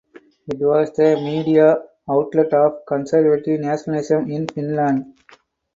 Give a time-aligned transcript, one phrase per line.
[0.47, 1.75] It was the media
[2.09, 5.13] outlet of conservative nationalism in Finland.